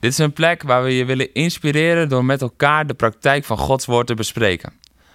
Dit 0.00 0.12
is 0.12 0.18
een 0.18 0.32
plek 0.32 0.62
waar 0.62 0.82
we 0.82 0.96
je 0.96 1.04
willen 1.04 1.32
inspireren 1.32 2.08
door 2.08 2.24
met 2.24 2.40
elkaar 2.40 2.86
de 2.86 2.94
praktijk 2.94 3.44
van 3.44 3.58
Gods 3.58 3.86
woord 3.86 4.06
te 4.06 4.14
bespreken. 4.14 4.72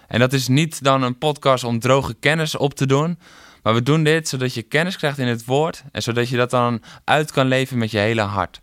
En 0.08 0.20
dat 0.20 0.34
is 0.34 0.48
niet 0.48 0.84
dan 0.84 1.04
een 1.04 1.17
podcast 1.17 1.63
om 1.63 1.80
droge 1.80 2.13
kennis 2.13 2.55
op 2.55 2.73
te 2.73 2.86
doen, 2.86 3.20
maar 3.64 3.73
we 3.73 3.84
doen 3.84 4.03
dit 4.03 4.27
zodat 4.27 4.53
je 4.53 4.62
kennis 4.62 4.98
krijgt 4.98 5.17
in 5.17 5.27
het 5.27 5.45
woord 5.45 5.84
en 5.91 6.02
zodat 6.02 6.30
je 6.30 6.38
dat 6.38 6.50
dan 6.50 6.81
uit 7.03 7.31
kan 7.31 7.48
leven 7.48 7.77
met 7.77 7.91
je 7.91 7.98
hele 7.98 8.22
hart. 8.22 8.62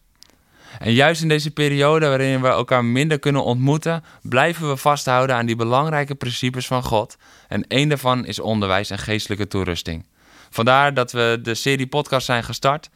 En 0.79 0.93
juist 0.93 1.23
in 1.23 1.29
deze 1.29 1.51
periode 1.51 2.09
waarin 2.09 2.41
we 2.41 2.49
elkaar 2.49 2.85
minder 2.85 3.19
kunnen 3.19 3.45
ontmoeten, 3.45 4.05
blijven 4.23 4.69
we 4.69 4.77
vasthouden 4.77 5.37
aan 5.37 5.47
die 5.47 5.57
belangrijke 5.57 6.15
principes 6.15 6.67
van 6.67 6.83
God. 6.83 7.17
En 7.49 7.67
één 7.67 7.89
daarvan 7.89 8.27
is 8.27 8.41
onderwijs 8.41 8.91
en 8.91 8.99
geestelijke 8.99 9.47
toerusting. 9.47 10.05
Vandaar 10.51 10.95
dat 10.95 11.13
we 11.13 11.39
de 11.43 11.55
serie 11.55 11.87
podcast 11.87 12.27
zijn 12.27 12.45
gestart. 12.45 12.91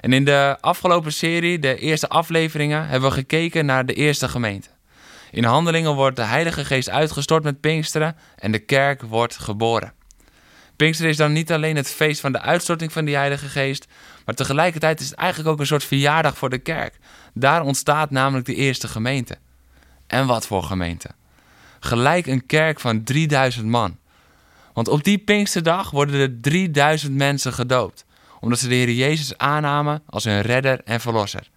En 0.00 0.12
in 0.12 0.24
de 0.24 0.56
afgelopen 0.60 1.12
serie, 1.12 1.58
de 1.58 1.78
eerste 1.78 2.08
afleveringen, 2.08 2.86
hebben 2.86 3.08
we 3.08 3.14
gekeken 3.14 3.66
naar 3.66 3.86
de 3.86 3.94
eerste 3.94 4.28
gemeente. 4.28 4.68
In 5.30 5.44
handelingen 5.44 5.94
wordt 5.94 6.16
de 6.16 6.22
Heilige 6.22 6.64
Geest 6.64 6.90
uitgestort 6.90 7.44
met 7.44 7.60
Pinksteren 7.60 8.16
en 8.36 8.52
de 8.52 8.58
kerk 8.58 9.02
wordt 9.02 9.38
geboren. 9.38 9.92
Pinksteren 10.76 11.10
is 11.10 11.16
dan 11.16 11.32
niet 11.32 11.52
alleen 11.52 11.76
het 11.76 11.90
feest 11.90 12.20
van 12.20 12.32
de 12.32 12.40
uitstorting 12.40 12.92
van 12.92 13.04
die 13.04 13.16
Heilige 13.16 13.48
Geest, 13.48 13.86
maar 14.24 14.34
tegelijkertijd 14.34 15.00
is 15.00 15.08
het 15.08 15.18
eigenlijk 15.18 15.50
ook 15.50 15.60
een 15.60 15.66
soort 15.66 15.84
verjaardag 15.84 16.38
voor 16.38 16.50
de 16.50 16.58
kerk. 16.58 16.98
Daar 17.34 17.62
ontstaat 17.62 18.10
namelijk 18.10 18.46
de 18.46 18.54
eerste 18.54 18.88
gemeente. 18.88 19.38
En 20.06 20.26
wat 20.26 20.46
voor 20.46 20.62
gemeente? 20.62 21.10
Gelijk 21.80 22.26
een 22.26 22.46
kerk 22.46 22.80
van 22.80 23.02
3000 23.02 23.66
man. 23.66 23.96
Want 24.72 24.88
op 24.88 25.04
die 25.04 25.18
Pinksterdag 25.18 25.90
worden 25.90 26.20
er 26.20 26.40
3000 26.40 27.14
mensen 27.14 27.52
gedoopt 27.52 28.05
omdat 28.46 28.60
ze 28.60 28.68
de 28.68 28.74
Heer 28.74 28.90
Jezus 28.90 29.38
aannamen 29.38 30.02
als 30.06 30.24
hun 30.24 30.40
redder 30.40 30.80
en 30.84 31.00
verlosser. 31.00 31.48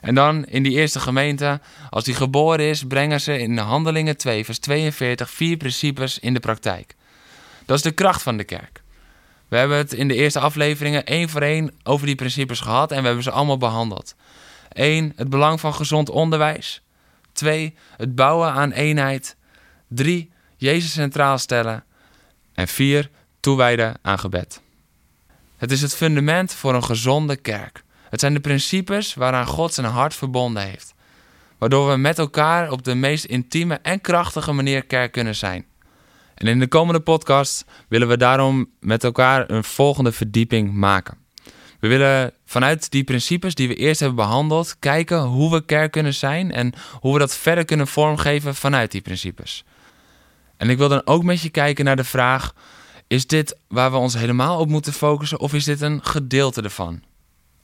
En 0.00 0.14
dan 0.14 0.44
in 0.44 0.62
die 0.62 0.72
eerste 0.72 1.00
gemeente, 1.00 1.60
als 1.90 2.04
die 2.04 2.14
geboren 2.14 2.68
is, 2.68 2.84
brengen 2.84 3.20
ze 3.20 3.38
in 3.38 3.58
Handelingen 3.58 4.16
2, 4.16 4.44
vers 4.44 4.58
42, 4.58 5.30
vier 5.30 5.56
principes 5.56 6.18
in 6.18 6.34
de 6.34 6.40
praktijk. 6.40 6.94
Dat 7.64 7.76
is 7.76 7.82
de 7.82 7.90
kracht 7.90 8.22
van 8.22 8.36
de 8.36 8.44
kerk. 8.44 8.82
We 9.48 9.56
hebben 9.56 9.76
het 9.76 9.92
in 9.92 10.08
de 10.08 10.14
eerste 10.14 10.40
afleveringen 10.40 11.04
één 11.04 11.28
voor 11.28 11.42
één 11.42 11.70
over 11.82 12.06
die 12.06 12.14
principes 12.14 12.60
gehad 12.60 12.90
en 12.92 13.00
we 13.00 13.06
hebben 13.06 13.24
ze 13.24 13.30
allemaal 13.30 13.58
behandeld. 13.58 14.14
1. 14.72 15.12
Het 15.16 15.30
belang 15.30 15.60
van 15.60 15.74
gezond 15.74 16.10
onderwijs. 16.10 16.82
2. 17.32 17.74
Het 17.96 18.14
bouwen 18.14 18.52
aan 18.52 18.72
eenheid. 18.72 19.36
3. 19.88 20.30
Jezus 20.56 20.92
centraal 20.92 21.38
stellen. 21.38 21.84
En 22.54 22.68
4. 22.68 23.10
Toewijden 23.40 23.98
aan 24.02 24.18
gebed. 24.18 24.64
Het 25.56 25.70
is 25.70 25.82
het 25.82 25.94
fundament 25.94 26.54
voor 26.54 26.74
een 26.74 26.84
gezonde 26.84 27.36
kerk. 27.36 27.84
Het 28.10 28.20
zijn 28.20 28.34
de 28.34 28.40
principes 28.40 29.14
waaraan 29.14 29.46
God 29.46 29.74
zijn 29.74 29.86
hart 29.86 30.14
verbonden 30.14 30.62
heeft. 30.62 30.94
Waardoor 31.58 31.90
we 31.90 31.96
met 31.96 32.18
elkaar 32.18 32.70
op 32.70 32.84
de 32.84 32.94
meest 32.94 33.24
intieme 33.24 33.78
en 33.82 34.00
krachtige 34.00 34.52
manier 34.52 34.84
kerk 34.84 35.12
kunnen 35.12 35.34
zijn. 35.34 35.64
En 36.34 36.46
in 36.46 36.58
de 36.58 36.68
komende 36.68 37.00
podcast 37.00 37.64
willen 37.88 38.08
we 38.08 38.16
daarom 38.16 38.70
met 38.80 39.04
elkaar 39.04 39.50
een 39.50 39.64
volgende 39.64 40.12
verdieping 40.12 40.72
maken. 40.72 41.18
We 41.80 41.88
willen 41.88 42.32
vanuit 42.44 42.90
die 42.90 43.04
principes 43.04 43.54
die 43.54 43.68
we 43.68 43.74
eerst 43.74 44.00
hebben 44.00 44.18
behandeld, 44.18 44.76
kijken 44.78 45.20
hoe 45.20 45.50
we 45.50 45.64
kerk 45.64 45.92
kunnen 45.92 46.14
zijn 46.14 46.52
en 46.52 46.72
hoe 47.00 47.12
we 47.12 47.18
dat 47.18 47.36
verder 47.36 47.64
kunnen 47.64 47.86
vormgeven 47.86 48.54
vanuit 48.54 48.90
die 48.90 49.00
principes. 49.00 49.64
En 50.56 50.70
ik 50.70 50.78
wil 50.78 50.88
dan 50.88 51.02
ook 51.06 51.22
met 51.22 51.40
je 51.40 51.48
kijken 51.48 51.84
naar 51.84 51.96
de 51.96 52.04
vraag: 52.04 52.54
is 53.06 53.26
dit 53.26 53.56
waar 53.68 53.90
we 53.90 53.96
ons 53.96 54.14
helemaal 54.14 54.58
op 54.58 54.68
moeten 54.68 54.92
focussen 54.92 55.40
of 55.40 55.54
is 55.54 55.64
dit 55.64 55.80
een 55.80 56.04
gedeelte 56.04 56.62
ervan? 56.62 57.02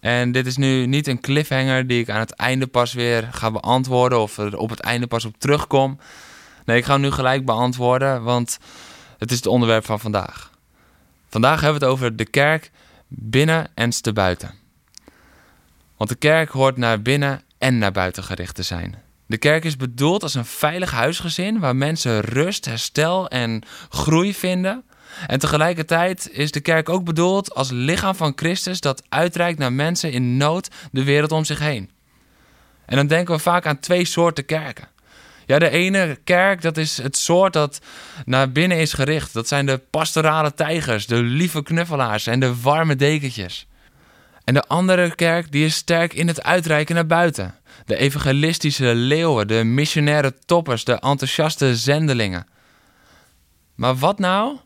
En 0.00 0.32
dit 0.32 0.46
is 0.46 0.56
nu 0.56 0.86
niet 0.86 1.06
een 1.06 1.20
cliffhanger 1.20 1.86
die 1.86 2.00
ik 2.00 2.10
aan 2.10 2.20
het 2.20 2.32
einde 2.32 2.66
pas 2.66 2.92
weer 2.92 3.28
ga 3.32 3.50
beantwoorden 3.50 4.20
of 4.20 4.38
er 4.38 4.56
op 4.56 4.70
het 4.70 4.80
einde 4.80 5.06
pas 5.06 5.24
op 5.24 5.34
terugkom. 5.38 5.98
Nee, 6.64 6.76
ik 6.76 6.84
ga 6.84 6.92
hem 6.92 7.00
nu 7.00 7.10
gelijk 7.10 7.44
beantwoorden, 7.44 8.22
want 8.22 8.58
het 9.18 9.30
is 9.30 9.36
het 9.36 9.46
onderwerp 9.46 9.84
van 9.84 10.00
vandaag. 10.00 10.50
Vandaag 11.28 11.60
hebben 11.60 11.80
we 11.80 11.86
het 11.86 11.94
over 11.94 12.16
de 12.16 12.24
kerk 12.24 12.70
binnen 13.08 13.70
en 13.74 13.90
te 13.90 14.12
buiten. 14.12 14.54
Want 15.96 16.10
de 16.10 16.16
kerk 16.16 16.50
hoort 16.50 16.76
naar 16.76 17.02
binnen 17.02 17.42
en 17.58 17.78
naar 17.78 17.92
buiten 17.92 18.22
gericht 18.24 18.54
te 18.54 18.62
zijn. 18.62 19.02
De 19.26 19.38
kerk 19.38 19.64
is 19.64 19.76
bedoeld 19.76 20.22
als 20.22 20.34
een 20.34 20.44
veilig 20.44 20.90
huisgezin 20.90 21.58
waar 21.58 21.76
mensen 21.76 22.20
rust, 22.20 22.64
herstel 22.64 23.28
en 23.28 23.62
groei 23.88 24.34
vinden. 24.34 24.84
En 25.26 25.38
tegelijkertijd 25.38 26.28
is 26.32 26.50
de 26.50 26.60
kerk 26.60 26.88
ook 26.88 27.04
bedoeld 27.04 27.54
als 27.54 27.70
lichaam 27.70 28.14
van 28.14 28.32
Christus 28.36 28.80
dat 28.80 29.02
uitreikt 29.08 29.58
naar 29.58 29.72
mensen 29.72 30.12
in 30.12 30.36
nood 30.36 30.68
de 30.90 31.04
wereld 31.04 31.32
om 31.32 31.44
zich 31.44 31.58
heen. 31.58 31.90
En 32.86 32.96
dan 32.96 33.06
denken 33.06 33.34
we 33.34 33.40
vaak 33.40 33.66
aan 33.66 33.80
twee 33.80 34.04
soorten 34.04 34.44
kerken. 34.44 34.88
Ja, 35.46 35.58
de 35.58 35.70
ene 35.70 36.18
kerk, 36.24 36.62
dat 36.62 36.76
is 36.76 37.02
het 37.02 37.16
soort 37.16 37.52
dat 37.52 37.80
naar 38.24 38.52
binnen 38.52 38.78
is 38.78 38.92
gericht. 38.92 39.32
Dat 39.32 39.48
zijn 39.48 39.66
de 39.66 39.80
pastorale 39.90 40.54
tijgers, 40.54 41.06
de 41.06 41.22
lieve 41.22 41.62
knuffelaars 41.62 42.26
en 42.26 42.40
de 42.40 42.60
warme 42.60 42.96
dekentjes. 42.96 43.66
En 44.44 44.54
de 44.54 44.62
andere 44.62 45.14
kerk, 45.14 45.52
die 45.52 45.64
is 45.64 45.74
sterk 45.74 46.14
in 46.14 46.28
het 46.28 46.42
uitreiken 46.42 46.94
naar 46.94 47.06
buiten. 47.06 47.54
De 47.86 47.96
evangelistische 47.96 48.94
leeuwen, 48.94 49.48
de 49.48 49.64
missionaire 49.64 50.34
toppers, 50.44 50.84
de 50.84 50.92
enthousiaste 50.92 51.76
zendelingen. 51.76 52.46
Maar 53.74 53.96
wat 53.96 54.18
nou 54.18 54.56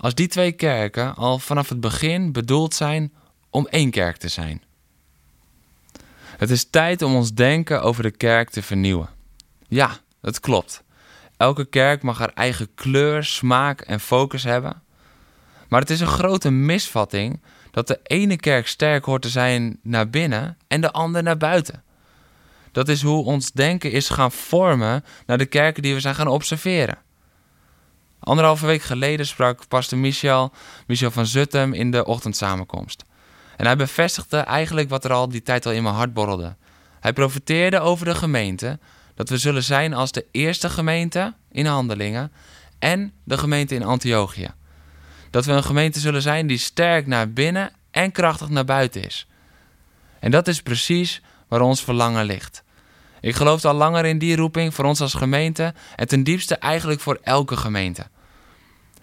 als 0.00 0.14
die 0.14 0.28
twee 0.28 0.52
kerken 0.52 1.14
al 1.14 1.38
vanaf 1.38 1.68
het 1.68 1.80
begin 1.80 2.32
bedoeld 2.32 2.74
zijn 2.74 3.12
om 3.50 3.66
één 3.66 3.90
kerk 3.90 4.16
te 4.16 4.28
zijn. 4.28 4.62
Het 6.36 6.50
is 6.50 6.70
tijd 6.70 7.02
om 7.02 7.14
ons 7.14 7.34
denken 7.34 7.82
over 7.82 8.02
de 8.02 8.10
kerk 8.10 8.50
te 8.50 8.62
vernieuwen. 8.62 9.08
Ja, 9.68 9.98
dat 10.20 10.40
klopt. 10.40 10.82
Elke 11.36 11.64
kerk 11.64 12.02
mag 12.02 12.18
haar 12.18 12.32
eigen 12.34 12.74
kleur, 12.74 13.24
smaak 13.24 13.80
en 13.80 14.00
focus 14.00 14.44
hebben. 14.44 14.82
Maar 15.68 15.80
het 15.80 15.90
is 15.90 16.00
een 16.00 16.06
grote 16.06 16.50
misvatting 16.50 17.40
dat 17.70 17.86
de 17.86 18.00
ene 18.02 18.36
kerk 18.36 18.66
sterk 18.66 19.04
hoort 19.04 19.22
te 19.22 19.28
zijn 19.28 19.78
naar 19.82 20.10
binnen 20.10 20.58
en 20.66 20.80
de 20.80 20.92
andere 20.92 21.24
naar 21.24 21.36
buiten. 21.36 21.82
Dat 22.72 22.88
is 22.88 23.02
hoe 23.02 23.24
ons 23.24 23.52
denken 23.52 23.92
is 23.92 24.08
gaan 24.08 24.32
vormen 24.32 25.04
naar 25.26 25.38
de 25.38 25.46
kerken 25.46 25.82
die 25.82 25.94
we 25.94 26.00
zijn 26.00 26.14
gaan 26.14 26.28
observeren. 26.28 26.98
Anderhalve 28.20 28.66
week 28.66 28.82
geleden 28.82 29.26
sprak 29.26 29.68
pastor 29.68 29.98
Michel, 29.98 30.52
Michel 30.86 31.10
van 31.10 31.26
Zuttem 31.26 31.72
in 31.72 31.90
de 31.90 32.04
ochtendsamenkomst. 32.04 33.04
En 33.56 33.66
hij 33.66 33.76
bevestigde 33.76 34.36
eigenlijk 34.36 34.88
wat 34.88 35.04
er 35.04 35.12
al 35.12 35.28
die 35.28 35.42
tijd 35.42 35.66
al 35.66 35.72
in 35.72 35.82
mijn 35.82 35.94
hart 35.94 36.12
borrelde. 36.12 36.56
Hij 37.00 37.12
profeteerde 37.12 37.80
over 37.80 38.04
de 38.04 38.14
gemeente 38.14 38.78
dat 39.14 39.28
we 39.28 39.38
zullen 39.38 39.62
zijn 39.62 39.94
als 39.94 40.12
de 40.12 40.26
eerste 40.30 40.70
gemeente 40.70 41.34
in 41.50 41.66
handelingen 41.66 42.32
en 42.78 43.12
de 43.24 43.38
gemeente 43.38 43.74
in 43.74 43.84
Antiochië. 43.84 44.50
Dat 45.30 45.44
we 45.44 45.52
een 45.52 45.64
gemeente 45.64 46.00
zullen 46.00 46.22
zijn 46.22 46.46
die 46.46 46.58
sterk 46.58 47.06
naar 47.06 47.32
binnen 47.32 47.72
en 47.90 48.12
krachtig 48.12 48.48
naar 48.48 48.64
buiten 48.64 49.04
is. 49.04 49.26
En 50.18 50.30
dat 50.30 50.48
is 50.48 50.62
precies 50.62 51.22
waar 51.48 51.60
ons 51.60 51.84
verlangen 51.84 52.24
ligt. 52.24 52.62
Ik 53.20 53.34
geloof 53.34 53.64
al 53.64 53.74
langer 53.74 54.04
in 54.04 54.18
die 54.18 54.36
roeping 54.36 54.74
voor 54.74 54.84
ons 54.84 55.00
als 55.00 55.14
gemeente 55.14 55.74
en 55.96 56.08
ten 56.08 56.22
diepste 56.22 56.56
eigenlijk 56.56 57.00
voor 57.00 57.18
elke 57.22 57.56
gemeente. 57.56 58.06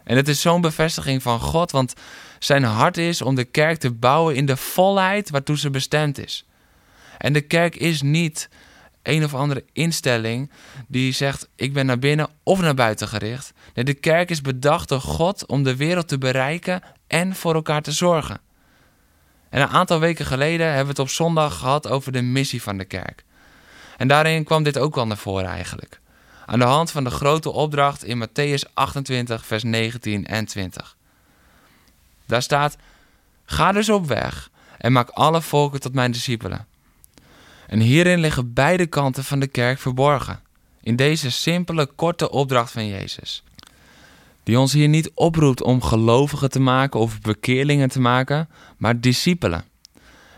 En 0.08 0.16
het 0.16 0.28
is 0.28 0.42
zo'n 0.42 0.62
bevestiging 0.62 1.22
van 1.22 1.40
God, 1.40 1.72
want 1.72 1.94
zijn 2.40 2.64
hart 2.64 2.98
is 2.98 3.22
om 3.22 3.36
de 3.36 3.44
kerk 3.44 3.80
te 3.80 3.92
bouwen 3.92 4.36
in 4.36 4.46
de 4.46 4.58
volheid 4.58 5.30
waartoe 5.30 5.58
ze 5.58 5.70
bestemd 5.70 6.18
is. 6.18 6.46
En 7.18 7.34
de 7.34 7.42
kerk 7.42 7.76
is 7.76 8.02
niet 8.02 8.50
een 9.04 9.24
of 9.24 9.34
andere 9.34 9.66
instelling 9.74 10.52
die 10.88 11.12
zegt: 11.12 11.50
ik 11.56 11.74
ben 11.74 11.86
naar 11.86 12.00
binnen 12.00 12.30
of 12.44 12.62
naar 12.62 12.74
buiten 12.74 13.08
gericht. 13.08 13.54
Nee, 13.74 13.86
de 13.86 13.94
kerk 13.94 14.30
is 14.30 14.42
bedacht 14.42 14.90
door 14.90 15.02
God 15.02 15.46
om 15.46 15.64
de 15.64 15.76
wereld 15.76 16.08
te 16.08 16.18
bereiken 16.18 16.82
en 17.08 17.36
voor 17.36 17.54
elkaar 17.54 17.82
te 17.82 17.92
zorgen. 17.92 18.40
En 19.50 19.62
een 19.62 19.68
aantal 19.68 20.00
weken 20.00 20.26
geleden 20.26 20.66
hebben 20.66 20.84
we 20.84 20.90
het 20.90 21.00
op 21.00 21.10
zondag 21.10 21.58
gehad 21.58 21.90
over 21.90 22.12
de 22.12 22.22
missie 22.22 22.62
van 22.62 22.78
de 22.78 22.86
kerk. 22.86 23.24
En 23.98 24.08
daarin 24.08 24.44
kwam 24.44 24.64
dit 24.64 24.78
ook 24.78 24.96
wel 24.96 25.08
naar 25.08 25.18
voren 25.18 25.50
eigenlijk. 25.50 26.00
Aan 26.50 26.60
de 26.60 26.66
hand 26.66 26.92
van 26.92 27.04
de 27.04 27.10
grote 27.10 27.52
opdracht 27.52 28.04
in 28.04 28.28
Matthäus 28.28 28.74
28, 28.74 29.46
vers 29.46 29.64
19 29.64 30.26
en 30.26 30.46
20. 30.46 30.96
Daar 32.26 32.42
staat: 32.42 32.78
Ga 33.46 33.72
dus 33.72 33.90
op 33.90 34.08
weg 34.08 34.50
en 34.78 34.92
maak 34.92 35.10
alle 35.10 35.42
volken 35.42 35.80
tot 35.80 35.94
mijn 35.94 36.12
discipelen. 36.12 36.68
En 37.68 37.80
hierin 37.80 38.20
liggen 38.20 38.54
beide 38.54 38.86
kanten 38.86 39.24
van 39.24 39.40
de 39.40 39.48
kerk 39.48 39.80
verborgen. 39.80 40.40
In 40.82 40.96
deze 40.96 41.32
simpele, 41.32 41.86
korte 41.86 42.30
opdracht 42.30 42.72
van 42.72 42.88
Jezus. 42.88 43.44
Die 44.44 44.60
ons 44.60 44.74
hier 44.74 44.88
niet 44.88 45.12
oproept 45.14 45.62
om 45.62 45.82
gelovigen 45.82 46.50
te 46.50 46.60
maken 46.60 47.00
of 47.00 47.22
bekeerlingen 47.22 47.90
te 47.90 48.00
maken, 48.00 48.50
maar 48.78 49.00
discipelen. 49.00 49.66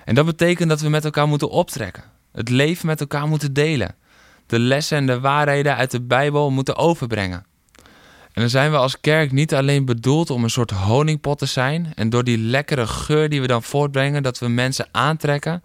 En 0.06 0.16
dat 0.16 0.26
betekent 0.26 0.70
dat 0.70 0.82
we 0.82 0.90
met 0.90 1.06
elkaar 1.06 1.28
moeten 1.28 1.50
optrekken, 1.50 2.04
het 2.32 2.50
leven 2.50 2.88
met 2.88 3.00
elkaar 3.00 3.28
moeten 3.28 3.54
delen, 3.54 3.96
de 4.50 4.60
lessen 4.60 4.98
en 4.98 5.06
de 5.06 5.20
waarheden 5.20 5.76
uit 5.76 5.92
de 5.92 6.02
Bijbel 6.02 6.52
moeten 6.52 6.76
overbrengen. 6.76 7.46
En 8.34 8.42
dan 8.42 8.50
zijn 8.50 8.72
we 8.72 8.78
als 8.78 9.00
kerk 9.02 9.32
niet 9.32 9.54
alleen 9.54 9.86
bedoeld 9.86 10.30
om 10.30 10.44
een 10.44 10.50
soort 10.50 10.72
honingpot 10.72 11.38
te 11.38 11.46
zijn 11.46 11.92
en 11.96 12.10
door 12.10 12.24
die 12.24 12.38
lekkere 12.38 12.88
geur 12.88 13.30
die 13.30 13.42
we 13.42 13.48
dan 13.48 13.64
voortbrengen, 13.64 14.24
dat 14.24 14.40
we 14.40 14.48
mensen 14.48 14.88
aantrekken 14.92 15.64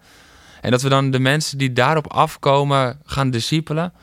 en 0.61 0.71
dat 0.71 0.81
we 0.81 0.89
dan 0.89 1.11
de 1.11 1.19
mensen 1.19 1.57
die 1.57 1.73
daarop 1.73 2.07
afkomen 2.07 2.99
gaan 3.05 3.29
discipelen. 3.29 3.93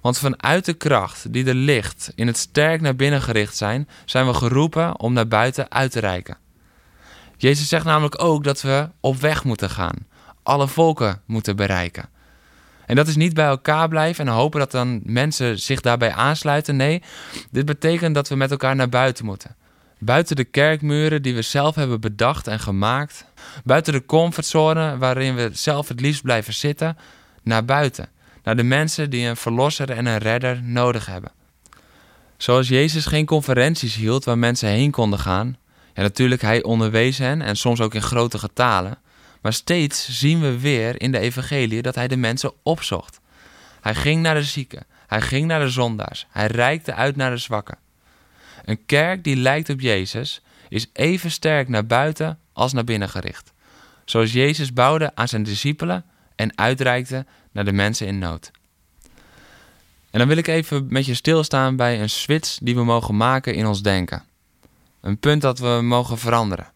Want 0.00 0.18
vanuit 0.18 0.64
de 0.64 0.74
kracht 0.74 1.32
die 1.32 1.46
er 1.46 1.54
ligt 1.54 2.12
in 2.14 2.26
het 2.26 2.36
sterk 2.36 2.80
naar 2.80 2.96
binnen 2.96 3.22
gericht 3.22 3.56
zijn, 3.56 3.88
zijn 4.04 4.26
we 4.26 4.34
geroepen 4.34 5.00
om 5.00 5.12
naar 5.12 5.28
buiten 5.28 5.70
uit 5.70 5.90
te 5.90 6.00
reiken. 6.00 6.36
Jezus 7.36 7.68
zegt 7.68 7.84
namelijk 7.84 8.22
ook 8.22 8.44
dat 8.44 8.62
we 8.62 8.88
op 9.00 9.16
weg 9.16 9.44
moeten 9.44 9.70
gaan, 9.70 10.06
alle 10.42 10.68
volken 10.68 11.20
moeten 11.26 11.56
bereiken. 11.56 12.08
En 12.86 12.96
dat 12.96 13.06
is 13.06 13.16
niet 13.16 13.34
bij 13.34 13.46
elkaar 13.46 13.88
blijven 13.88 14.26
en 14.26 14.32
hopen 14.32 14.60
dat 14.60 14.70
dan 14.70 15.00
mensen 15.04 15.58
zich 15.58 15.80
daarbij 15.80 16.12
aansluiten. 16.12 16.76
Nee, 16.76 17.02
dit 17.50 17.64
betekent 17.64 18.14
dat 18.14 18.28
we 18.28 18.36
met 18.36 18.50
elkaar 18.50 18.76
naar 18.76 18.88
buiten 18.88 19.24
moeten. 19.24 19.56
Buiten 19.98 20.36
de 20.36 20.44
kerkmuren 20.44 21.22
die 21.22 21.34
we 21.34 21.42
zelf 21.42 21.74
hebben 21.74 22.00
bedacht 22.00 22.46
en 22.46 22.60
gemaakt. 22.60 23.24
Buiten 23.64 23.92
de 23.92 24.06
comfortzone 24.06 24.98
waarin 24.98 25.34
we 25.34 25.50
zelf 25.52 25.88
het 25.88 26.00
liefst 26.00 26.22
blijven 26.22 26.54
zitten. 26.54 26.96
Naar 27.42 27.64
buiten. 27.64 28.08
Naar 28.42 28.56
de 28.56 28.62
mensen 28.62 29.10
die 29.10 29.26
een 29.26 29.36
verlosser 29.36 29.90
en 29.90 30.06
een 30.06 30.18
redder 30.18 30.62
nodig 30.62 31.06
hebben. 31.06 31.32
Zoals 32.36 32.68
Jezus 32.68 33.06
geen 33.06 33.26
conferenties 33.26 33.94
hield 33.94 34.24
waar 34.24 34.38
mensen 34.38 34.68
heen 34.68 34.90
konden 34.90 35.18
gaan. 35.18 35.56
Ja, 35.94 36.02
natuurlijk, 36.02 36.42
hij 36.42 36.62
onderwees 36.62 37.18
hen 37.18 37.42
en 37.42 37.56
soms 37.56 37.80
ook 37.80 37.94
in 37.94 38.02
grote 38.02 38.38
getalen. 38.38 38.98
Maar 39.46 39.54
steeds 39.54 40.18
zien 40.18 40.40
we 40.40 40.60
weer 40.60 41.00
in 41.00 41.12
de 41.12 41.18
evangelie 41.18 41.82
dat 41.82 41.94
hij 41.94 42.08
de 42.08 42.16
mensen 42.16 42.52
opzocht. 42.62 43.20
Hij 43.80 43.94
ging 43.94 44.22
naar 44.22 44.34
de 44.34 44.42
zieken, 44.42 44.86
hij 45.06 45.20
ging 45.20 45.46
naar 45.46 45.60
de 45.60 45.70
zondaars, 45.70 46.26
hij 46.30 46.46
reikte 46.46 46.94
uit 46.94 47.16
naar 47.16 47.30
de 47.30 47.36
zwakken. 47.36 47.78
Een 48.64 48.86
kerk 48.86 49.24
die 49.24 49.36
lijkt 49.36 49.68
op 49.68 49.80
Jezus 49.80 50.42
is 50.68 50.90
even 50.92 51.30
sterk 51.30 51.68
naar 51.68 51.86
buiten 51.86 52.38
als 52.52 52.72
naar 52.72 52.84
binnen 52.84 53.08
gericht. 53.08 53.52
Zoals 54.04 54.32
Jezus 54.32 54.72
bouwde 54.72 55.14
aan 55.14 55.28
zijn 55.28 55.42
discipelen 55.42 56.04
en 56.36 56.58
uitreikte 56.58 57.26
naar 57.52 57.64
de 57.64 57.72
mensen 57.72 58.06
in 58.06 58.18
nood. 58.18 58.50
En 60.10 60.18
dan 60.18 60.28
wil 60.28 60.36
ik 60.36 60.46
even 60.46 60.86
met 60.88 61.06
je 61.06 61.14
stilstaan 61.14 61.76
bij 61.76 62.00
een 62.00 62.10
switch 62.10 62.58
die 62.62 62.74
we 62.74 62.84
mogen 62.84 63.16
maken 63.16 63.54
in 63.54 63.66
ons 63.66 63.82
denken. 63.82 64.24
Een 65.00 65.18
punt 65.18 65.42
dat 65.42 65.58
we 65.58 65.80
mogen 65.82 66.18
veranderen. 66.18 66.74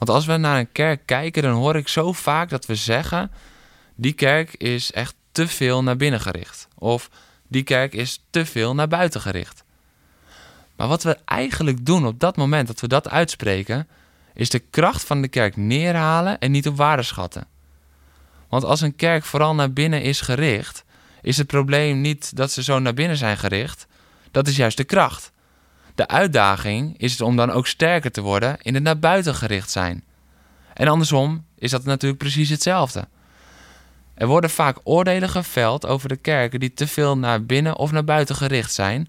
Want 0.00 0.12
als 0.12 0.26
we 0.26 0.36
naar 0.36 0.58
een 0.58 0.72
kerk 0.72 1.06
kijken, 1.06 1.42
dan 1.42 1.52
hoor 1.52 1.76
ik 1.76 1.88
zo 1.88 2.12
vaak 2.12 2.48
dat 2.48 2.66
we 2.66 2.74
zeggen: 2.74 3.30
die 3.94 4.12
kerk 4.12 4.54
is 4.54 4.92
echt 4.92 5.14
te 5.32 5.48
veel 5.48 5.82
naar 5.82 5.96
binnen 5.96 6.20
gericht. 6.20 6.68
Of 6.78 7.10
die 7.48 7.62
kerk 7.62 7.92
is 7.92 8.24
te 8.30 8.46
veel 8.46 8.74
naar 8.74 8.88
buiten 8.88 9.20
gericht. 9.20 9.64
Maar 10.76 10.88
wat 10.88 11.02
we 11.02 11.18
eigenlijk 11.24 11.86
doen 11.86 12.06
op 12.06 12.20
dat 12.20 12.36
moment 12.36 12.66
dat 12.66 12.80
we 12.80 12.88
dat 12.88 13.08
uitspreken, 13.08 13.88
is 14.34 14.50
de 14.50 14.58
kracht 14.58 15.04
van 15.04 15.22
de 15.22 15.28
kerk 15.28 15.56
neerhalen 15.56 16.38
en 16.38 16.50
niet 16.50 16.68
op 16.68 16.76
waarde 16.76 17.02
schatten. 17.02 17.46
Want 18.48 18.64
als 18.64 18.80
een 18.80 18.96
kerk 18.96 19.24
vooral 19.24 19.54
naar 19.54 19.72
binnen 19.72 20.02
is 20.02 20.20
gericht, 20.20 20.84
is 21.22 21.36
het 21.36 21.46
probleem 21.46 22.00
niet 22.00 22.36
dat 22.36 22.52
ze 22.52 22.62
zo 22.62 22.78
naar 22.78 22.94
binnen 22.94 23.16
zijn 23.16 23.36
gericht, 23.36 23.86
dat 24.30 24.48
is 24.48 24.56
juist 24.56 24.76
de 24.76 24.84
kracht. 24.84 25.32
De 26.00 26.08
uitdaging 26.08 26.94
is 26.98 27.12
het 27.12 27.20
om 27.20 27.36
dan 27.36 27.50
ook 27.50 27.66
sterker 27.66 28.10
te 28.10 28.20
worden 28.20 28.56
in 28.62 28.74
het 28.74 28.82
naar 28.82 28.98
buiten 28.98 29.34
gericht 29.34 29.70
zijn. 29.70 30.04
En 30.74 30.88
andersom 30.88 31.44
is 31.58 31.70
dat 31.70 31.84
natuurlijk 31.84 32.20
precies 32.20 32.48
hetzelfde. 32.48 33.08
Er 34.14 34.26
worden 34.26 34.50
vaak 34.50 34.78
oordelen 34.84 35.28
geveld 35.28 35.86
over 35.86 36.08
de 36.08 36.16
kerken 36.16 36.60
die 36.60 36.74
te 36.74 36.86
veel 36.86 37.18
naar 37.18 37.44
binnen 37.44 37.76
of 37.76 37.92
naar 37.92 38.04
buiten 38.04 38.36
gericht 38.36 38.72
zijn. 38.72 39.08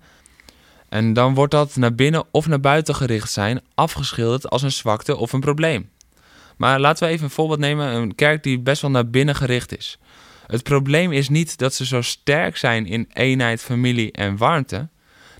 En 0.90 1.14
dan 1.14 1.34
wordt 1.34 1.52
dat 1.52 1.76
naar 1.76 1.96
binnen 1.96 2.24
of 2.32 2.48
naar 2.48 2.60
buiten 2.60 2.96
gericht 2.96 3.32
zijn 3.32 3.62
afgeschilderd 3.76 4.50
als 4.50 4.62
een 4.62 4.72
zwakte 4.72 5.18
of 5.18 5.34
een 5.34 5.40
probleem. 5.40 5.90
Maar 6.58 6.80
laten 6.80 7.08
we 7.08 7.14
even 7.14 7.26
een 7.26 7.32
voorbeeld 7.32 7.60
nemen: 7.60 7.88
een 7.88 8.16
kerk 8.16 8.44
die 8.44 8.60
best 8.60 8.82
wel 8.82 8.92
naar 8.92 9.10
binnen 9.10 9.36
gericht 9.36 9.78
is. 9.78 9.98
Het 10.48 10.64
probleem 10.64 11.12
is 11.12 11.30
niet 11.30 11.58
dat 11.58 11.74
ze 11.74 11.86
zo 11.86 12.02
sterk 12.02 12.58
zijn 12.58 12.86
in 12.86 13.10
eenheid, 13.14 13.62
familie 13.62 14.12
en 14.12 14.38
warmte. 14.38 14.88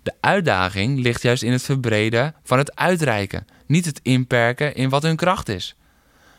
De 0.04 0.14
uitdaging 0.20 1.00
ligt 1.00 1.22
juist 1.22 1.44
in 1.44 1.52
het 1.52 1.64
verbreden 1.64 2.36
van 2.44 2.58
het 2.58 2.76
uitreiken, 2.76 3.48
niet 3.66 3.86
het 3.86 4.00
inperken 4.04 4.76
in 4.76 4.90
wat 4.90 5.04
hun 5.04 5.16
kracht 5.16 5.50
is. 5.50 5.76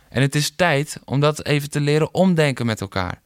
En 0.09 0.23
het 0.23 0.35
is 0.35 0.51
tijd 0.57 1.01
om 1.05 1.21
dat 1.21 1.45
even 1.45 1.71
te 1.71 1.81
leren 1.81 2.15
omdenken 2.15 2.67
met 2.67 2.81
elkaar. 2.81 3.21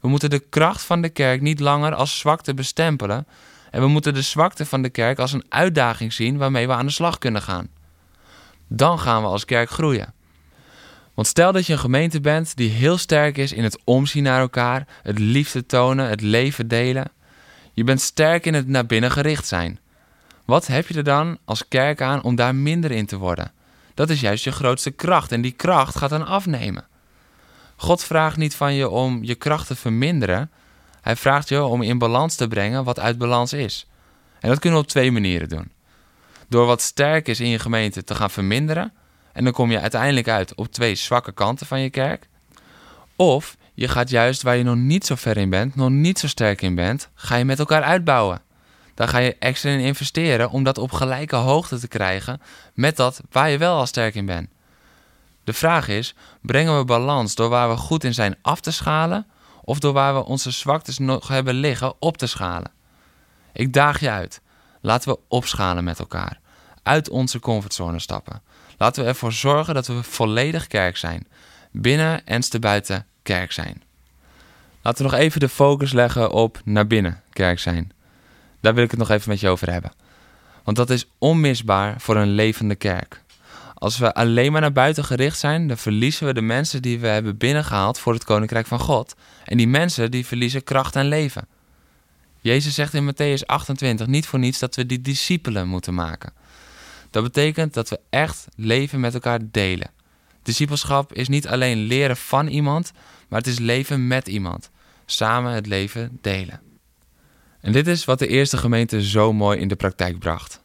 We 0.00 0.08
moeten 0.08 0.30
de 0.30 0.38
kracht 0.38 0.82
van 0.82 1.02
de 1.02 1.08
kerk 1.08 1.40
niet 1.40 1.60
langer 1.60 1.94
als 1.94 2.18
zwakte 2.18 2.54
bestempelen 2.54 3.26
en 3.70 3.80
we 3.80 3.86
moeten 3.86 4.14
de 4.14 4.22
zwakte 4.22 4.66
van 4.66 4.82
de 4.82 4.90
kerk 4.90 5.18
als 5.18 5.32
een 5.32 5.44
uitdaging 5.48 6.12
zien 6.12 6.36
waarmee 6.36 6.66
we 6.66 6.72
aan 6.72 6.86
de 6.86 6.92
slag 6.92 7.18
kunnen 7.18 7.42
gaan. 7.42 7.68
Dan 8.68 8.98
gaan 8.98 9.22
we 9.22 9.28
als 9.28 9.44
kerk 9.44 9.70
groeien. 9.70 10.14
Want 11.14 11.26
stel 11.26 11.52
dat 11.52 11.66
je 11.66 11.72
een 11.72 11.78
gemeente 11.78 12.20
bent 12.20 12.56
die 12.56 12.70
heel 12.70 12.98
sterk 12.98 13.38
is 13.38 13.52
in 13.52 13.64
het 13.64 13.78
omzien 13.84 14.22
naar 14.22 14.40
elkaar, 14.40 14.86
het 15.02 15.18
liefde 15.18 15.66
tonen, 15.66 16.08
het 16.08 16.20
leven 16.20 16.68
delen. 16.68 17.10
Je 17.72 17.84
bent 17.84 18.00
sterk 18.00 18.46
in 18.46 18.54
het 18.54 18.68
naar 18.68 18.86
binnen 18.86 19.10
gericht 19.10 19.46
zijn. 19.46 19.78
Wat 20.44 20.66
heb 20.66 20.88
je 20.88 20.94
er 20.94 21.04
dan 21.04 21.38
als 21.44 21.68
kerk 21.68 22.02
aan 22.02 22.22
om 22.22 22.34
daar 22.34 22.54
minder 22.54 22.90
in 22.90 23.06
te 23.06 23.16
worden? 23.16 23.52
Dat 23.94 24.10
is 24.10 24.20
juist 24.20 24.44
je 24.44 24.52
grootste 24.52 24.90
kracht 24.90 25.32
en 25.32 25.40
die 25.40 25.52
kracht 25.52 25.96
gaat 25.96 26.10
dan 26.10 26.26
afnemen. 26.26 26.86
God 27.76 28.04
vraagt 28.04 28.36
niet 28.36 28.54
van 28.54 28.74
je 28.74 28.88
om 28.88 29.24
je 29.24 29.34
kracht 29.34 29.66
te 29.66 29.76
verminderen. 29.76 30.50
Hij 31.00 31.16
vraagt 31.16 31.48
je 31.48 31.62
om 31.62 31.82
in 31.82 31.98
balans 31.98 32.34
te 32.34 32.48
brengen 32.48 32.84
wat 32.84 32.98
uit 32.98 33.18
balans 33.18 33.52
is. 33.52 33.86
En 34.40 34.48
dat 34.48 34.58
kunnen 34.58 34.78
we 34.78 34.84
op 34.84 34.90
twee 34.90 35.12
manieren 35.12 35.48
doen. 35.48 35.72
Door 36.48 36.66
wat 36.66 36.80
sterk 36.82 37.28
is 37.28 37.40
in 37.40 37.48
je 37.48 37.58
gemeente 37.58 38.04
te 38.04 38.14
gaan 38.14 38.30
verminderen. 38.30 38.92
En 39.32 39.44
dan 39.44 39.52
kom 39.52 39.70
je 39.70 39.80
uiteindelijk 39.80 40.28
uit 40.28 40.54
op 40.54 40.72
twee 40.72 40.94
zwakke 40.94 41.32
kanten 41.32 41.66
van 41.66 41.80
je 41.80 41.90
kerk. 41.90 42.28
Of 43.16 43.56
je 43.74 43.88
gaat 43.88 44.10
juist 44.10 44.42
waar 44.42 44.56
je 44.56 44.64
nog 44.64 44.76
niet 44.76 45.06
zo 45.06 45.14
ver 45.14 45.36
in 45.36 45.50
bent, 45.50 45.74
nog 45.74 45.90
niet 45.90 46.18
zo 46.18 46.26
sterk 46.26 46.62
in 46.62 46.74
bent, 46.74 47.08
ga 47.14 47.36
je 47.36 47.44
met 47.44 47.58
elkaar 47.58 47.82
uitbouwen. 47.82 48.42
Dan 48.94 49.08
ga 49.08 49.18
je 49.18 49.36
extra 49.38 49.70
in 49.70 49.80
investeren 49.80 50.50
om 50.50 50.62
dat 50.62 50.78
op 50.78 50.92
gelijke 50.92 51.36
hoogte 51.36 51.78
te 51.78 51.88
krijgen 51.88 52.40
met 52.74 52.96
dat 52.96 53.20
waar 53.30 53.50
je 53.50 53.58
wel 53.58 53.76
al 53.76 53.86
sterk 53.86 54.14
in 54.14 54.26
bent. 54.26 54.48
De 55.44 55.52
vraag 55.52 55.88
is: 55.88 56.14
brengen 56.42 56.78
we 56.78 56.84
balans 56.84 57.34
door 57.34 57.48
waar 57.48 57.68
we 57.68 57.76
goed 57.76 58.04
in 58.04 58.14
zijn 58.14 58.36
af 58.42 58.60
te 58.60 58.70
schalen 58.70 59.26
of 59.64 59.78
door 59.78 59.92
waar 59.92 60.14
we 60.14 60.24
onze 60.24 60.50
zwaktes 60.50 60.98
nog 60.98 61.28
hebben 61.28 61.54
liggen 61.54 61.94
op 61.98 62.16
te 62.16 62.26
schalen? 62.26 62.70
Ik 63.52 63.72
daag 63.72 64.00
je 64.00 64.10
uit. 64.10 64.40
Laten 64.80 65.12
we 65.12 65.18
opschalen 65.28 65.84
met 65.84 65.98
elkaar. 65.98 66.40
Uit 66.82 67.08
onze 67.08 67.40
comfortzone 67.40 67.98
stappen. 67.98 68.42
Laten 68.78 69.02
we 69.02 69.08
ervoor 69.08 69.32
zorgen 69.32 69.74
dat 69.74 69.86
we 69.86 70.02
volledig 70.02 70.66
kerk 70.66 70.96
zijn. 70.96 71.26
Binnen 71.72 72.26
en 72.26 72.40
te 72.40 72.58
buiten 72.58 73.06
kerk 73.30 73.52
zijn. 73.52 73.82
Laten 74.82 75.04
we 75.04 75.10
nog 75.10 75.20
even 75.20 75.40
de 75.40 75.48
focus 75.48 75.92
leggen 75.92 76.30
op 76.30 76.60
naar 76.64 76.86
binnen 76.86 77.22
kerk 77.32 77.58
zijn. 77.58 77.92
Daar 78.60 78.74
wil 78.74 78.84
ik 78.84 78.90
het 78.90 78.98
nog 78.98 79.10
even 79.10 79.28
met 79.28 79.40
je 79.40 79.48
over 79.48 79.72
hebben. 79.72 79.92
Want 80.64 80.76
dat 80.76 80.90
is 80.90 81.08
onmisbaar 81.18 82.00
voor 82.00 82.16
een 82.16 82.30
levende 82.30 82.74
kerk. 82.74 83.22
Als 83.74 83.98
we 83.98 84.14
alleen 84.14 84.52
maar 84.52 84.60
naar 84.60 84.72
buiten 84.72 85.04
gericht 85.04 85.38
zijn, 85.38 85.68
dan 85.68 85.76
verliezen 85.76 86.26
we 86.26 86.34
de 86.34 86.40
mensen 86.40 86.82
die 86.82 86.98
we 86.98 87.06
hebben 87.06 87.36
binnengehaald 87.36 87.98
voor 87.98 88.12
het 88.12 88.24
koninkrijk 88.24 88.66
van 88.66 88.78
God. 88.78 89.14
En 89.44 89.56
die 89.56 89.68
mensen 89.68 90.10
die 90.10 90.26
verliezen 90.26 90.64
kracht 90.64 90.96
en 90.96 91.06
leven. 91.06 91.46
Jezus 92.40 92.74
zegt 92.74 92.94
in 92.94 93.12
Matthäus 93.12 93.46
28 93.46 94.06
niet 94.06 94.26
voor 94.26 94.38
niets 94.38 94.58
dat 94.58 94.76
we 94.76 94.86
die 94.86 95.00
discipelen 95.00 95.68
moeten 95.68 95.94
maken. 95.94 96.32
Dat 97.10 97.22
betekent 97.22 97.74
dat 97.74 97.88
we 97.88 98.00
echt 98.10 98.46
leven 98.56 99.00
met 99.00 99.14
elkaar 99.14 99.38
delen. 99.42 99.90
Discipelschap 100.50 101.12
is 101.12 101.28
niet 101.28 101.48
alleen 101.48 101.78
leren 101.78 102.16
van 102.16 102.46
iemand, 102.46 102.92
maar 103.28 103.38
het 103.38 103.48
is 103.48 103.58
leven 103.58 104.06
met 104.06 104.28
iemand. 104.28 104.70
Samen 105.06 105.52
het 105.52 105.66
leven 105.66 106.18
delen. 106.20 106.60
En 107.60 107.72
dit 107.72 107.86
is 107.86 108.04
wat 108.04 108.18
de 108.18 108.26
eerste 108.26 108.56
gemeente 108.56 109.02
zo 109.04 109.32
mooi 109.32 109.58
in 109.58 109.68
de 109.68 109.76
praktijk 109.76 110.18
bracht. 110.18 110.62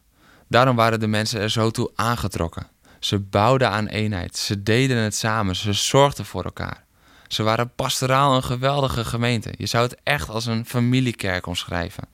Daarom 0.48 0.76
waren 0.76 1.00
de 1.00 1.06
mensen 1.06 1.40
er 1.40 1.50
zo 1.50 1.70
toe 1.70 1.90
aangetrokken. 1.94 2.66
Ze 2.98 3.18
bouwden 3.18 3.70
aan 3.70 3.86
eenheid, 3.86 4.36
ze 4.36 4.62
deden 4.62 4.96
het 4.96 5.14
samen, 5.14 5.56
ze 5.56 5.72
zorgden 5.72 6.24
voor 6.24 6.44
elkaar. 6.44 6.84
Ze 7.28 7.42
waren 7.42 7.74
pastoraal 7.74 8.36
een 8.36 8.44
geweldige 8.44 9.04
gemeente. 9.04 9.52
Je 9.56 9.66
zou 9.66 9.84
het 9.84 9.96
echt 10.02 10.28
als 10.28 10.46
een 10.46 10.66
familiekerk 10.66 11.46
omschrijven. 11.46 12.08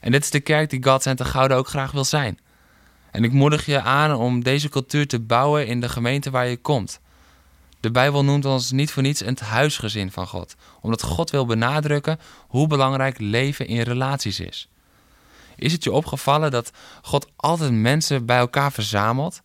En 0.00 0.12
dit 0.12 0.22
is 0.22 0.30
de 0.30 0.40
kerk 0.40 0.70
die 0.70 0.84
God 0.84 1.02
Center 1.02 1.26
Gouden 1.26 1.56
ook 1.56 1.68
graag 1.68 1.90
wil 1.90 2.04
zijn. 2.04 2.38
En 3.14 3.24
ik 3.24 3.32
moedig 3.32 3.66
je 3.66 3.80
aan 3.80 4.14
om 4.14 4.42
deze 4.42 4.68
cultuur 4.68 5.06
te 5.06 5.20
bouwen 5.20 5.66
in 5.66 5.80
de 5.80 5.88
gemeente 5.88 6.30
waar 6.30 6.46
je 6.46 6.56
komt. 6.56 7.00
De 7.80 7.90
Bijbel 7.90 8.24
noemt 8.24 8.44
ons 8.44 8.70
niet 8.70 8.90
voor 8.90 9.02
niets 9.02 9.20
het 9.20 9.40
huisgezin 9.40 10.10
van 10.10 10.26
God, 10.26 10.54
omdat 10.80 11.02
God 11.02 11.30
wil 11.30 11.46
benadrukken 11.46 12.20
hoe 12.48 12.66
belangrijk 12.66 13.18
leven 13.18 13.66
in 13.66 13.80
relaties 13.80 14.40
is. 14.40 14.68
Is 15.56 15.72
het 15.72 15.84
je 15.84 15.92
opgevallen 15.92 16.50
dat 16.50 16.70
God 17.02 17.26
altijd 17.36 17.72
mensen 17.72 18.26
bij 18.26 18.38
elkaar 18.38 18.72
verzamelt? 18.72 19.42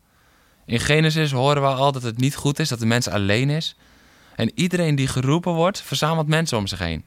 In 0.66 0.80
Genesis 0.80 1.32
horen 1.32 1.62
we 1.62 1.68
al 1.68 1.92
dat 1.92 2.04
het 2.04 2.18
niet 2.18 2.36
goed 2.36 2.60
is 2.60 2.70
dat 2.70 2.80
de 2.80 2.86
mens 2.86 3.08
alleen 3.08 3.50
is. 3.50 3.76
En 4.36 4.52
iedereen 4.56 4.96
die 4.96 5.08
geroepen 5.08 5.54
wordt, 5.54 5.82
verzamelt 5.82 6.28
mensen 6.28 6.58
om 6.58 6.68
zich 6.68 6.80
heen. 6.80 7.04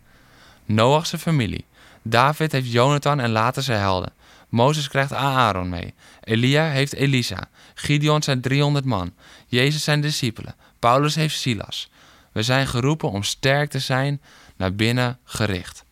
Noach's 0.65 1.15
familie. 1.19 1.65
David 2.03 2.53
heeft 2.53 2.73
Jonathan 2.73 3.21
en 3.21 3.31
later 3.31 3.63
zijn 3.63 3.81
helden. 3.81 4.13
Mozes 4.53 4.89
krijgt 4.89 5.13
Aaron 5.13 5.69
mee. 5.69 5.95
Elia 6.21 6.65
heeft 6.65 6.95
Elisa. 6.95 7.49
Gideon 7.75 8.23
zijn 8.23 8.41
300 8.41 8.85
man. 8.85 9.15
Jezus 9.47 9.85
zijn 9.85 10.01
discipelen. 10.01 10.55
Paulus 10.79 11.15
heeft 11.15 11.37
Silas. 11.37 11.91
We 12.33 12.43
zijn 12.43 12.67
geroepen 12.67 13.11
om 13.11 13.23
sterk 13.23 13.71
te 13.71 13.79
zijn, 13.79 14.21
naar 14.57 14.75
binnen 14.75 15.19
gericht. 15.25 15.85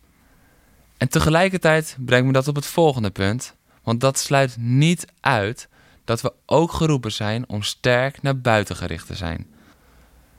En 0.97 1.09
tegelijkertijd 1.09 1.97
brengt 1.99 2.26
me 2.26 2.33
dat 2.33 2.49
op 2.49 2.55
het 2.55 2.67
volgende 2.67 3.11
punt, 3.11 3.55
want 3.83 4.00
dat 4.00 4.19
sluit 4.19 4.57
niet 4.59 5.07
uit 5.21 5.69
dat 6.05 6.21
we 6.21 6.33
ook 6.47 6.73
geroepen 6.73 7.12
zijn 7.12 7.49
om 7.49 7.62
sterk 7.62 8.23
naar 8.23 8.40
buiten 8.40 8.76
gericht 8.76 9.07
te 9.07 9.14
zijn. 9.14 9.47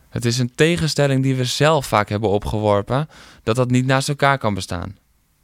Het 0.09 0.25
is 0.25 0.37
een 0.37 0.55
tegenstelling 0.55 1.23
die 1.23 1.35
we 1.35 1.45
zelf 1.45 1.85
vaak 1.85 2.09
hebben 2.09 2.29
opgeworpen, 2.29 3.09
dat 3.43 3.55
dat 3.55 3.69
niet 3.69 3.85
naast 3.85 4.09
elkaar 4.09 4.37
kan 4.37 4.53
bestaan. 4.53 4.97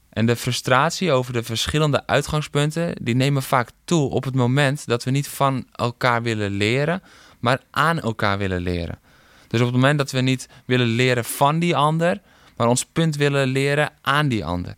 En 0.09 0.25
de 0.25 0.35
frustratie 0.35 1.11
over 1.11 1.33
de 1.33 1.43
verschillende 1.43 2.07
uitgangspunten, 2.07 2.95
die 3.01 3.15
nemen 3.15 3.43
vaak 3.43 3.69
toe 3.85 4.09
op 4.09 4.23
het 4.23 4.35
moment 4.35 4.87
dat 4.87 5.03
we 5.03 5.11
niet 5.11 5.27
van 5.27 5.65
elkaar 5.71 6.23
willen 6.23 6.51
leren, 6.51 7.01
maar 7.39 7.61
aan 7.71 7.99
elkaar 7.99 8.37
willen 8.37 8.61
leren. 8.61 8.99
Dus 9.47 9.59
op 9.59 9.65
het 9.65 9.75
moment 9.75 9.97
dat 9.97 10.11
we 10.11 10.21
niet 10.21 10.49
willen 10.65 10.87
leren 10.87 11.25
van 11.25 11.59
die 11.59 11.75
ander, 11.75 12.21
maar 12.55 12.67
ons 12.67 12.85
punt 12.85 13.15
willen 13.15 13.47
leren 13.47 13.91
aan 14.01 14.27
die 14.27 14.45
ander. 14.45 14.75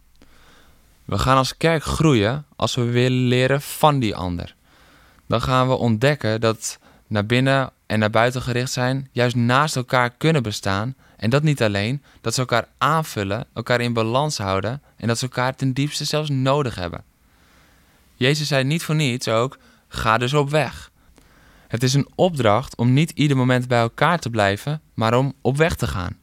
We 1.05 1.17
gaan 1.17 1.38
als 1.38 1.57
kerk 1.57 1.83
groeien 1.83 2.45
als 2.55 2.75
we 2.75 2.83
willen 2.83 3.27
leren 3.27 3.62
van 3.62 4.00
die 4.00 4.15
ander. 4.15 4.55
Dan 5.27 5.41
gaan 5.41 5.67
we 5.67 5.74
ontdekken 5.74 6.41
dat 6.41 6.79
naar 7.07 7.25
binnen 7.25 7.71
en 7.86 8.00
naar 8.00 8.09
buiten 8.09 8.41
gericht 8.41 8.71
zijn 8.71 9.09
juist 9.12 9.36
naast 9.36 9.75
elkaar 9.75 10.09
kunnen 10.09 10.43
bestaan. 10.43 10.95
En 11.19 11.29
dat 11.29 11.43
niet 11.43 11.63
alleen, 11.63 12.03
dat 12.21 12.33
ze 12.33 12.39
elkaar 12.39 12.67
aanvullen, 12.77 13.45
elkaar 13.53 13.81
in 13.81 13.93
balans 13.93 14.38
houden 14.38 14.81
en 14.97 15.07
dat 15.07 15.17
ze 15.17 15.25
elkaar 15.25 15.55
ten 15.55 15.73
diepste 15.73 16.05
zelfs 16.05 16.29
nodig 16.29 16.75
hebben. 16.75 17.03
Jezus 18.15 18.47
zei 18.47 18.63
niet 18.63 18.83
voor 18.83 18.95
niets 18.95 19.27
ook: 19.27 19.57
ga 19.88 20.17
dus 20.17 20.33
op 20.33 20.49
weg. 20.49 20.91
Het 21.67 21.83
is 21.83 21.93
een 21.93 22.07
opdracht 22.15 22.75
om 22.75 22.93
niet 22.93 23.11
ieder 23.11 23.38
moment 23.38 23.67
bij 23.67 23.79
elkaar 23.79 24.19
te 24.19 24.29
blijven, 24.29 24.81
maar 24.93 25.17
om 25.17 25.33
op 25.41 25.57
weg 25.57 25.75
te 25.75 25.88
gaan. 25.88 26.17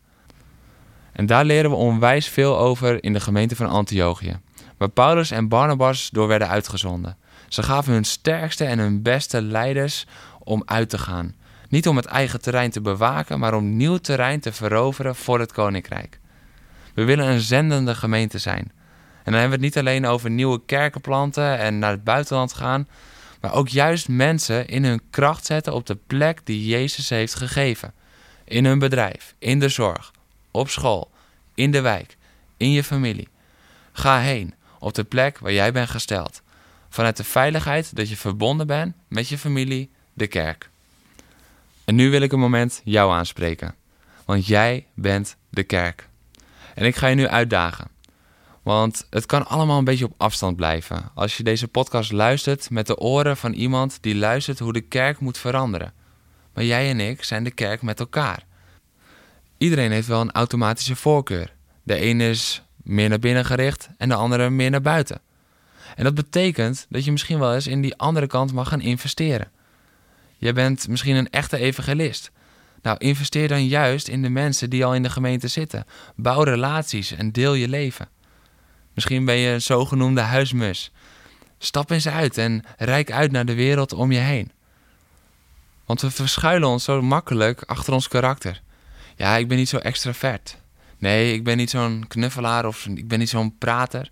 En 1.13 1.27
daar 1.27 1.45
leren 1.45 1.71
we 1.71 1.77
onwijs 1.77 2.29
veel 2.29 2.59
over 2.59 3.05
in 3.05 3.13
de 3.13 3.21
gemeente 3.21 3.57
van 3.57 3.69
Antiochië, 3.69 4.41
waar 4.77 4.89
Paulus 4.89 5.31
en 5.31 5.49
Barnabas 5.49 6.11
door 6.13 6.29
werden 6.29 6.49
uitgezonden. 6.49 7.17
Ze 7.49 7.63
gaven 7.63 7.93
hun 7.93 8.05
sterkste 8.05 8.65
en 8.65 8.79
hun 8.79 9.03
beste 9.03 9.43
leiders 9.43 10.07
om 10.39 10.63
uit 10.65 10.89
te 10.89 10.99
gaan. 10.99 11.35
Niet 11.69 11.89
om 11.89 11.97
het 11.97 12.05
eigen 12.05 12.41
terrein 12.41 12.71
te 12.71 12.81
bewaken, 12.81 13.39
maar 13.39 13.55
om 13.55 13.77
nieuw 13.77 13.97
terrein 13.97 14.41
te 14.41 14.53
veroveren 14.53 15.17
voor 15.17 15.41
het 15.41 15.53
koninkrijk. 15.53 16.21
We 16.95 17.05
willen 17.05 17.27
een 17.27 17.41
zendende 17.41 17.95
gemeente 17.95 18.39
zijn. 18.39 18.73
En 19.25 19.33
dan 19.33 19.41
hebben 19.41 19.59
we 19.59 19.67
het 19.67 19.75
niet 19.75 19.79
alleen 19.79 20.07
over 20.07 20.31
nieuwe 20.31 20.61
kerken 20.67 21.01
planten 21.01 21.59
en 21.59 21.79
naar 21.79 21.91
het 21.91 22.05
buitenland 22.05 22.53
gaan, 22.53 22.89
maar 23.41 23.53
ook 23.55 23.69
juist 23.69 24.09
mensen 24.09 24.69
in 24.69 24.85
hun 24.85 25.01
kracht 25.11 25.47
zetten 25.47 25.73
op 25.73 25.87
de 25.87 25.99
plek 26.07 26.41
die 26.45 26.67
Jezus 26.67 27.09
heeft 27.09 27.35
gegeven. 27.35 27.93
In 28.45 28.65
hun 28.65 28.79
bedrijf, 28.79 29.35
in 29.39 29.59
de 29.59 29.69
zorg, 29.69 30.13
op 30.51 30.69
school, 30.69 31.11
in 31.55 31.71
de 31.71 31.81
wijk, 31.81 32.17
in 32.57 32.71
je 32.71 32.85
familie. 32.85 33.29
Ga 33.93 34.21
heen 34.21 34.55
op 34.79 34.95
de 34.95 35.05
plek 35.05 35.39
waar 35.39 35.53
jij 35.53 35.73
bent 35.73 35.91
gesteld. 35.91 36.43
Vanuit 36.89 37.17
de 37.17 37.25
veiligheid 37.25 37.97
dat 37.97 38.09
je 38.09 38.17
verbonden 38.17 38.67
bent 38.67 38.95
met 39.09 39.29
je 39.29 39.39
familie, 39.39 39.91
de 40.13 40.27
kerk. 40.27 40.71
En 41.87 41.95
nu 41.95 42.11
wil 42.11 42.21
ik 42.21 42.33
een 42.33 42.39
moment 42.39 42.81
jou 42.85 43.13
aanspreken. 43.13 43.75
Want 44.25 44.47
jij 44.47 44.87
bent 44.95 45.37
de 45.51 45.63
kerk. 45.63 46.09
En 46.75 46.85
ik 46.85 46.97
ga 46.97 47.07
je 47.07 47.15
nu 47.15 47.29
uitdagen. 47.29 47.89
Want 48.63 49.07
het 49.11 49.27
kan 49.27 49.47
allemaal 49.47 49.79
een 49.79 49.85
beetje 49.85 50.05
op 50.05 50.15
afstand 50.17 50.57
blijven. 50.57 51.11
Als 51.15 51.37
je 51.37 51.43
deze 51.43 51.69
podcast 51.69 52.13
luistert 52.13 52.71
met 52.71 52.87
de 52.87 52.99
oren 52.99 53.37
van 53.37 53.53
iemand 53.53 53.99
die 54.01 54.15
luistert 54.15 54.59
hoe 54.59 54.73
de 54.73 54.81
kerk 54.81 55.21
moet 55.21 55.39
veranderen. 55.39 55.93
Maar 56.55 56.65
jij 56.65 56.91
en 56.91 57.01
ik 57.01 57.25
zijn 57.25 57.45
de 57.45 57.51
kerk 57.51 57.83
met 57.83 58.01
elkaar. 58.01 58.45
Iedereen 59.59 59.93
heeft 59.93 60.09
wel 60.09 60.21
een 60.21 60.33
automatische 60.33 60.97
voorkeur. 60.97 61.53
De 61.83 61.95
ene 61.95 62.29
is 62.29 62.63
meer 62.77 63.09
naar 63.09 63.19
binnen 63.19 63.45
gericht 63.45 63.89
en 63.97 64.09
de 64.09 64.15
andere 64.15 64.51
meer 64.51 64.71
naar 64.71 64.81
buiten. 64.81 65.21
En 65.97 66.05
dat 66.05 66.15
betekent 66.15 66.87
dat 66.89 67.05
je 67.05 67.13
misschien 67.13 67.39
wel 67.39 67.55
eens 67.55 67.67
in 67.67 67.81
die 67.81 67.97
andere 67.97 68.27
kant 68.27 68.53
mag 68.53 68.69
gaan 68.69 68.81
investeren. 68.81 69.51
Jij 70.37 70.53
bent 70.53 70.89
misschien 70.89 71.17
een 71.17 71.31
echte 71.31 71.59
evangelist. 71.59 72.31
Nou, 72.83 72.99
investeer 72.99 73.49
dan 73.49 73.67
juist 73.67 74.09
in 74.09 74.23
de 74.23 74.29
mensen 74.29 74.71
die 74.71 74.85
al 74.85 74.95
in 74.95 75.03
de 75.03 75.11
gemeente 75.11 75.49
zitten. 75.49 75.85
Bouw 76.17 76.43
relaties 76.43 77.13
en 77.13 77.33
deel 77.33 77.55
je 77.55 77.69
leven. 77.69 78.09
Misschien 78.95 79.25
ben 79.25 79.37
je 79.37 79.51
een 79.51 79.63
zogenoemde 79.63 80.21
huismus. 80.21 80.93
Stap 81.59 81.91
eens 81.91 82.09
uit 82.09 82.39
en 82.39 82.65
reik 82.77 83.11
uit 83.13 83.33
naar 83.33 83.45
de 83.45 83.55
wereld 83.55 83.93
om 83.93 84.13
je 84.13 84.19
heen. 84.19 84.51
Want 85.87 86.01
we 86.01 86.11
verschuilen 86.11 86.69
ons 86.69 86.85
zo 86.85 87.03
makkelijk 87.03 87.63
achter 87.63 87.93
ons 87.93 88.09
karakter. 88.09 88.63
Ja, 89.17 89.37
ik 89.37 89.49
ben 89.49 89.57
niet 89.57 89.69
zo 89.69 89.77
extravert. 89.77 90.57
Nee, 90.99 91.33
ik 91.33 91.45
ben 91.45 91.57
niet 91.57 91.71
zo'n 91.71 92.05
knuffelaar 92.09 92.67
of 92.67 92.87
ik 92.87 93.09
ben 93.09 93.19
niet 93.19 93.29
zo'n 93.29 93.59
prater. 93.59 94.11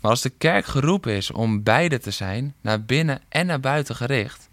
Maar 0.00 0.10
als 0.10 0.22
de 0.22 0.30
kerk 0.30 0.66
geroepen 0.66 1.12
is 1.12 1.30
om 1.30 1.62
beide 1.62 1.98
te 1.98 2.10
zijn, 2.10 2.54
naar 2.60 2.84
binnen 2.84 3.20
en 3.28 3.46
naar 3.46 3.60
buiten 3.60 3.96
gericht, 3.96 4.48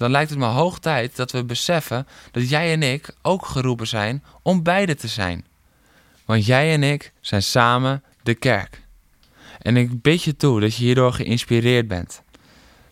dan 0.00 0.10
lijkt 0.10 0.30
het 0.30 0.38
me 0.38 0.46
hoog 0.46 0.78
tijd 0.78 1.16
dat 1.16 1.32
we 1.32 1.44
beseffen 1.44 2.06
dat 2.30 2.48
jij 2.48 2.72
en 2.72 2.82
ik 2.82 3.14
ook 3.22 3.46
geroepen 3.46 3.86
zijn 3.86 4.24
om 4.42 4.62
beide 4.62 4.94
te 4.94 5.08
zijn. 5.08 5.46
Want 6.24 6.46
jij 6.46 6.72
en 6.72 6.82
ik 6.82 7.12
zijn 7.20 7.42
samen 7.42 8.02
de 8.22 8.34
kerk. 8.34 8.82
En 9.58 9.76
ik 9.76 10.02
bid 10.02 10.22
je 10.22 10.36
toe 10.36 10.60
dat 10.60 10.76
je 10.76 10.84
hierdoor 10.84 11.12
geïnspireerd 11.12 11.88
bent. 11.88 12.22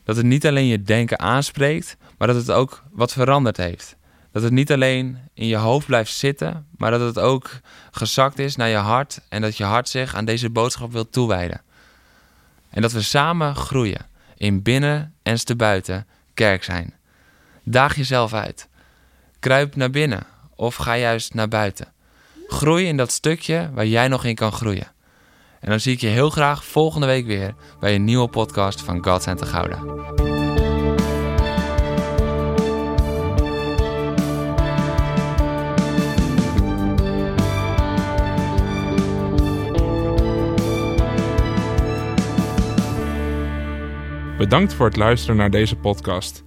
Dat 0.04 0.16
het 0.16 0.24
niet 0.24 0.46
alleen 0.46 0.66
je 0.66 0.82
denken 0.82 1.18
aanspreekt, 1.18 1.96
maar 2.18 2.28
dat 2.28 2.36
het 2.36 2.50
ook 2.50 2.82
wat 2.90 3.12
veranderd 3.12 3.56
heeft. 3.56 3.96
Dat 4.32 4.42
het 4.42 4.52
niet 4.52 4.72
alleen 4.72 5.18
in 5.34 5.46
je 5.46 5.56
hoofd 5.56 5.86
blijft 5.86 6.12
zitten, 6.12 6.66
maar 6.76 6.90
dat 6.90 7.00
het 7.00 7.18
ook 7.18 7.50
gezakt 7.90 8.38
is 8.38 8.56
naar 8.56 8.68
je 8.68 8.76
hart 8.76 9.20
en 9.28 9.40
dat 9.40 9.56
je 9.56 9.64
hart 9.64 9.88
zich 9.88 10.14
aan 10.14 10.24
deze 10.24 10.50
boodschap 10.50 10.92
wil 10.92 11.10
toewijden. 11.10 11.62
En 12.70 12.82
dat 12.82 12.92
we 12.92 13.02
samen 13.02 13.56
groeien 13.56 14.06
in 14.36 14.62
binnen 14.62 15.14
en 15.22 15.44
te 15.44 15.56
buiten 15.56 16.06
kerk 16.34 16.64
zijn. 16.64 16.97
Daag 17.70 17.96
jezelf 17.96 18.34
uit. 18.34 18.68
Kruip 19.38 19.76
naar 19.76 19.90
binnen 19.90 20.26
of 20.56 20.74
ga 20.74 20.96
juist 20.96 21.34
naar 21.34 21.48
buiten. 21.48 21.92
Groei 22.46 22.86
in 22.86 22.96
dat 22.96 23.10
stukje 23.10 23.70
waar 23.72 23.86
jij 23.86 24.08
nog 24.08 24.24
in 24.24 24.34
kan 24.34 24.52
groeien. 24.52 24.92
En 25.60 25.70
dan 25.70 25.80
zie 25.80 25.92
ik 25.92 26.00
je 26.00 26.06
heel 26.06 26.30
graag 26.30 26.64
volgende 26.64 27.06
week 27.06 27.26
weer 27.26 27.54
bij 27.80 27.94
een 27.94 28.04
nieuwe 28.04 28.28
podcast 28.28 28.82
van 28.82 29.04
God 29.04 29.22
Center 29.22 29.46
Gouda. 29.46 29.78
Bedankt 44.38 44.74
voor 44.74 44.86
het 44.86 44.96
luisteren 44.96 45.36
naar 45.36 45.50
deze 45.50 45.76
podcast. 45.76 46.46